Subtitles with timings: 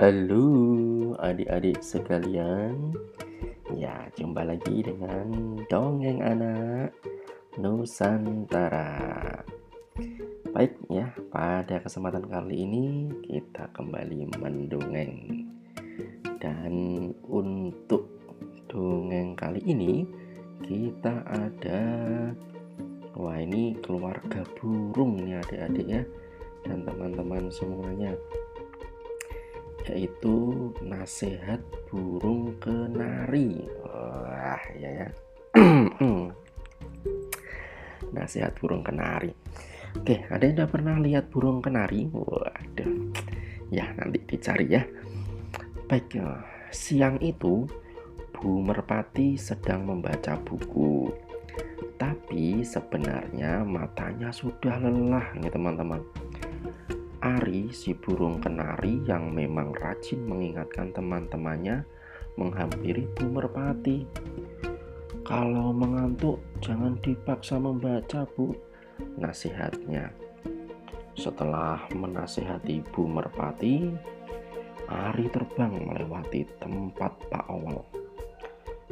[0.00, 0.48] Halo
[1.20, 2.96] adik-adik sekalian.
[3.76, 6.96] Ya jumpa lagi dengan Dongeng Anak
[7.60, 8.96] Nusantara.
[10.56, 15.44] Baik ya pada kesempatan kali ini kita kembali mendongeng.
[16.40, 16.72] Dan
[17.28, 18.08] untuk
[18.72, 20.08] dongeng kali ini
[20.64, 21.84] kita ada
[23.20, 26.02] Wah ini keluarga burung nih adik-adik ya
[26.64, 28.16] Dan teman-teman semuanya
[29.90, 31.58] yaitu nasihat
[31.90, 33.66] burung kenari.
[33.82, 35.08] Wah, ya ya.
[38.14, 39.34] nasihat burung kenari.
[39.98, 42.06] Oke, ada yang udah pernah lihat burung kenari?
[42.14, 43.10] Waduh.
[43.74, 44.86] Ya, nanti dicari ya.
[45.90, 46.46] Baik, ya.
[46.70, 47.66] siang itu
[48.30, 51.10] Bu Merpati sedang membaca buku.
[51.98, 56.00] Tapi sebenarnya matanya sudah lelah nih teman-teman
[57.20, 61.84] Ari, si burung kenari yang memang rajin mengingatkan teman-temannya
[62.40, 64.08] menghampiri Bu Merpati.
[65.20, 68.56] Kalau mengantuk, jangan dipaksa membaca, Bu.
[69.20, 70.16] Nasihatnya.
[71.12, 73.92] Setelah menasihati Bu Merpati,
[74.88, 77.84] Ari terbang melewati tempat Pak Owel.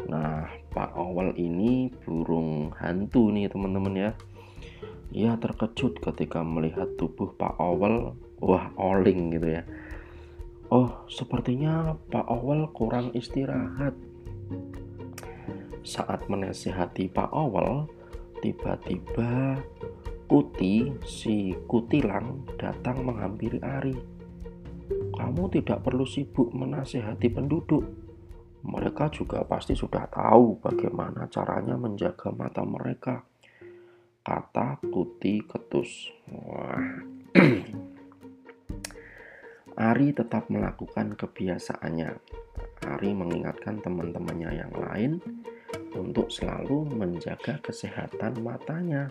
[0.05, 4.13] Nah, Pak Owel ini burung hantu nih teman-teman ya
[5.09, 8.13] ia terkejut ketika melihat tubuh Pak Owel,
[8.45, 9.63] wah oling gitu ya.
[10.69, 13.97] Oh, sepertinya Pak Owel kurang istirahat.
[15.81, 17.89] Saat menasihati Pak Owel,
[18.45, 19.57] tiba-tiba
[20.29, 23.97] Kuti, si Kutilang datang menghampiri Ari.
[25.17, 27.89] Kamu tidak perlu sibuk menasihati penduduk.
[28.61, 33.25] Mereka juga pasti sudah tahu bagaimana caranya menjaga mata mereka
[34.29, 36.13] kata kuti ketus.
[36.29, 36.85] Wah.
[39.89, 42.13] Ari tetap melakukan kebiasaannya.
[42.93, 45.13] Ari mengingatkan teman-temannya yang lain
[45.97, 49.09] untuk selalu menjaga kesehatan matanya.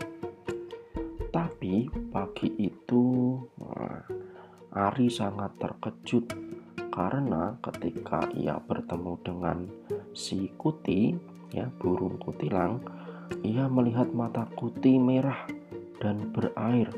[1.34, 3.34] Tapi pagi itu
[4.70, 6.30] Ari sangat terkejut
[6.94, 9.66] karena ketika ia bertemu dengan
[10.14, 11.18] si kuti,
[11.50, 12.82] ya burung kutilang,
[13.44, 15.48] ia melihat mata kuti merah
[16.00, 16.92] dan berair.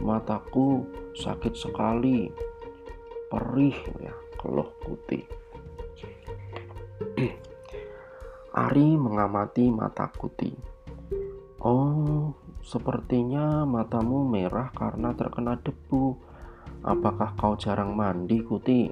[0.00, 2.32] Mataku sakit sekali,
[3.28, 5.20] perih ya, keluh kuti.
[8.66, 10.76] Ari mengamati mata kuti.
[11.60, 12.32] Oh,
[12.64, 16.16] sepertinya matamu merah karena terkena debu.
[16.86, 18.86] Apakah kau jarang mandi, Kuti?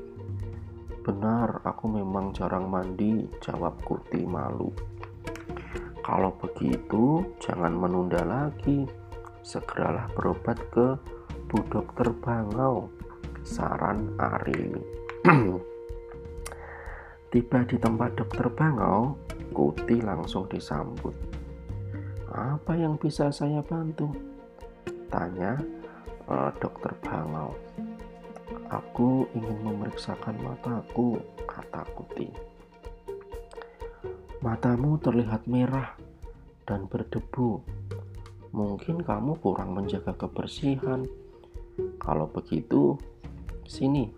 [1.05, 4.75] Benar, aku memang jarang mandi, jawab Kuti malu.
[6.05, 8.85] Kalau begitu, jangan menunda lagi.
[9.41, 11.01] Segeralah berobat ke
[11.49, 12.93] Bu Dokter Bangau.
[13.41, 14.77] Saran Ari.
[17.33, 19.17] Tiba di tempat dokter Bangau,
[19.51, 21.17] Kuti langsung disambut.
[22.31, 24.13] Apa yang bisa saya bantu?
[25.09, 25.57] Tanya
[26.29, 27.57] uh, dokter Bangau.
[28.69, 31.17] Aku ingin memeriksakan mataku,
[31.49, 32.54] kata Kuti.
[34.45, 35.97] Matamu terlihat merah
[36.69, 37.65] dan berdebu.
[38.53, 41.09] Mungkin kamu kurang menjaga kebersihan.
[41.97, 43.01] Kalau begitu,
[43.65, 44.13] sini,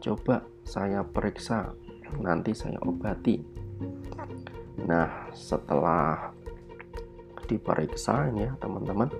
[0.00, 1.76] coba saya periksa.
[2.16, 3.44] Nanti saya obati.
[4.88, 6.32] Nah, setelah
[7.44, 9.12] diperiksa ya, teman-teman,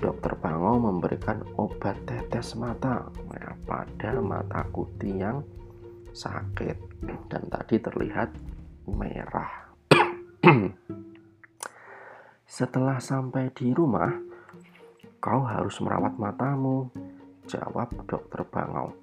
[0.00, 5.44] dokter Bango memberikan obat tetes mata ya, pada mata kuti yang
[6.16, 6.80] sakit
[7.28, 8.32] dan tadi terlihat
[8.88, 9.74] merah.
[12.50, 14.10] Setelah sampai di rumah,
[15.20, 16.88] kau harus merawat matamu,
[17.48, 18.96] jawab dokter Bangau.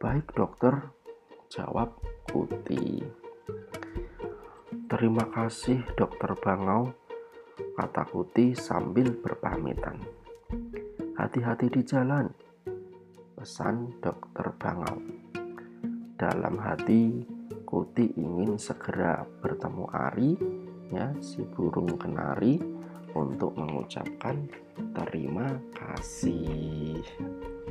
[0.00, 0.92] Baik dokter,
[1.48, 1.96] jawab
[2.28, 3.02] Kuti.
[4.90, 6.92] Terima kasih dokter Bangau,
[7.78, 10.00] kata Kuti sambil berpamitan.
[11.14, 12.26] Hati-hati di jalan,
[13.38, 14.98] pesan dokter Bangau.
[16.14, 17.33] Dalam hati,
[17.74, 20.38] Kuti ingin segera bertemu Ari,
[20.94, 22.62] ya si burung kenari,
[23.18, 24.46] untuk mengucapkan
[24.94, 27.02] terima kasih.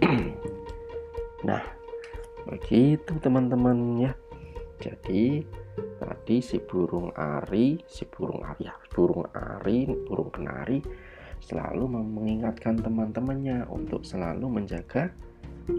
[1.48, 1.64] nah,
[2.44, 4.12] begitu teman-teman ya.
[4.84, 5.40] Jadi
[6.04, 10.84] tadi si burung Ari, si burung Ari, ya, burung Ari, burung kenari
[11.40, 15.16] selalu mengingatkan teman-temannya untuk selalu menjaga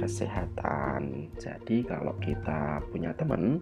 [0.00, 1.28] kesehatan.
[1.36, 3.60] Jadi kalau kita punya teman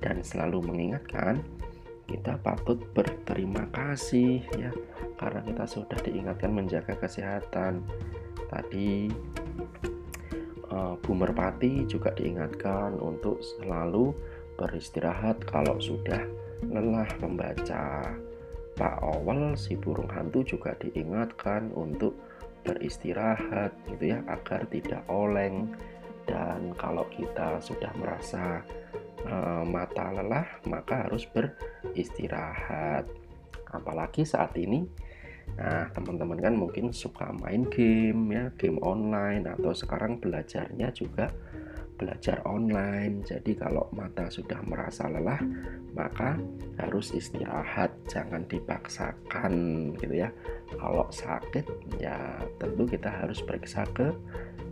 [0.00, 1.42] dan selalu mengingatkan
[2.04, 4.70] kita patut berterima kasih ya.
[5.16, 7.80] Karena kita sudah diingatkan menjaga kesehatan.
[8.50, 9.08] Tadi
[10.68, 14.12] uh, Bu Merpati juga diingatkan untuk selalu
[14.60, 16.22] beristirahat kalau sudah
[16.68, 18.14] lelah membaca.
[18.74, 22.18] Pak Owel si burung hantu juga diingatkan untuk
[22.66, 25.70] beristirahat gitu ya agar tidak oleng
[26.24, 28.64] dan kalau kita sudah merasa
[29.28, 33.08] uh, mata lelah maka harus beristirahat.
[33.74, 34.86] Apalagi saat ini
[35.54, 41.30] Nah, teman-teman kan mungkin suka main game ya, game online atau sekarang belajarnya juga
[41.94, 43.22] belajar online.
[43.22, 45.40] Jadi kalau mata sudah merasa lelah,
[45.94, 46.38] maka
[46.78, 49.52] harus istirahat, jangan dipaksakan
[49.98, 50.30] gitu ya.
[50.74, 51.66] Kalau sakit
[52.02, 54.10] ya tentu kita harus periksa ke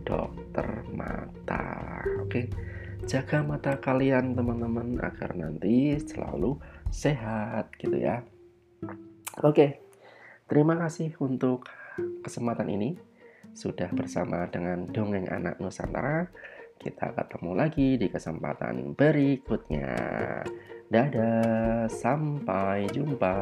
[0.03, 2.03] dokter mata.
[2.23, 2.51] Oke.
[3.03, 6.55] Jaga mata kalian teman-teman agar nanti selalu
[6.87, 8.23] sehat gitu ya.
[9.43, 9.83] Oke.
[10.47, 11.67] Terima kasih untuk
[12.23, 12.95] kesempatan ini
[13.53, 16.27] sudah bersama dengan Dongeng Anak Nusantara.
[16.83, 19.95] Kita ketemu lagi di kesempatan berikutnya.
[20.91, 23.39] Dadah, sampai jumpa.